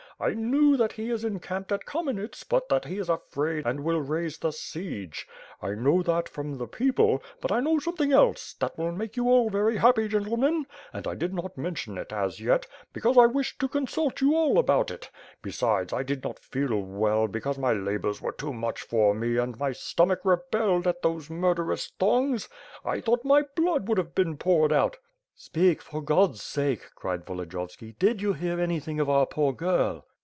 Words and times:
I 0.23 0.35
knew 0.35 0.77
that 0.77 0.91
he 0.91 1.09
is 1.09 1.23
encamped 1.25 1.71
at 1.71 1.87
Kamenets 1.87 2.43
but 2.47 2.69
that 2.69 2.85
he 2.85 2.99
is 2.99 3.09
afraid 3.09 3.65
and 3.65 3.79
will 3.83 3.99
raise 4.01 4.37
the 4.37 4.51
siege. 4.51 5.27
I 5.63 5.71
know 5.71 6.03
that 6.03 6.29
from 6.29 6.59
the 6.59 6.67
people; 6.67 7.23
but 7.41 7.51
I 7.51 7.59
know 7.59 7.79
something 7.79 8.13
else, 8.13 8.53
that 8.59 8.77
will 8.77 8.91
make 8.91 9.17
you 9.17 9.27
all 9.29 9.49
very 9.49 9.77
happy, 9.77 10.07
gentlemen, 10.07 10.67
and 10.93 11.07
I 11.07 11.15
did 11.15 11.33
not 11.33 11.57
mention 11.57 11.97
it, 11.97 12.13
as 12.13 12.39
yet, 12.39 12.67
because 12.93 13.17
I 13.17 13.25
wished 13.25 13.57
to 13.61 13.67
consult 13.67 14.21
you 14.21 14.35
all 14.35 14.59
about 14.59 14.91
it. 14.91 15.09
Besides 15.41 15.91
I 15.91 16.03
did 16.03 16.23
not 16.23 16.37
feel 16.37 16.79
well, 16.79 17.27
because 17.27 17.57
my 17.57 17.73
labors 17.73 18.21
were 18.21 18.31
too 18.31 18.53
much 18.53 18.81
for 18.83 19.15
me 19.15 19.37
and 19.37 19.57
my 19.57 19.71
stomach 19.71 20.19
rebelled 20.23 20.85
at 20.85 21.01
those 21.01 21.31
murderous 21.31 21.87
thongs. 21.97 22.47
I 22.85 23.01
thought 23.01 23.25
my 23.25 23.41
blood 23.55 23.87
would 23.87 23.97
have 23.97 24.13
been 24.13 24.37
poured 24.37 24.71
out.' 24.71 24.97
"Speak, 25.33 25.81
for 25.81 25.99
God's 25.99 26.43
sake," 26.43 26.91
cried 26.93 27.25
Volodiyovski, 27.25 27.95
"Did 27.97 28.21
you 28.21 28.33
hear 28.33 28.59
anything 28.61 28.99
of 28.99 29.09
our 29.09 29.25
poor 29.25 29.51
girl." 29.51 30.05